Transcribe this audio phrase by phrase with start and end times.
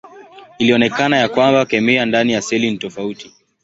[0.57, 3.33] Ilionekana ya kwamba kemia ndani ya seli ni tofauti.